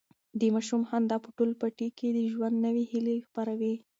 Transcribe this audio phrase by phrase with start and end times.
[0.39, 3.73] د ماشوم خندا په ټول پټي کې د ژوند نوي هیلې خپرولې.